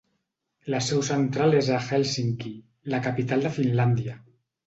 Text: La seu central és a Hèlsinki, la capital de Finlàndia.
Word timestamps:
La 0.73 0.79
seu 0.85 1.03
central 1.09 1.57
és 1.57 1.69
a 1.75 1.81
Hèlsinki, 1.89 2.53
la 2.95 3.01
capital 3.09 3.47
de 3.47 3.55
Finlàndia. 3.59 4.17